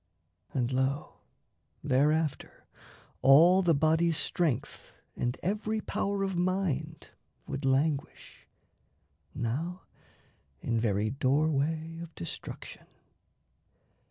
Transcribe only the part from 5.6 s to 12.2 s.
power of mind would languish, now In very doorway of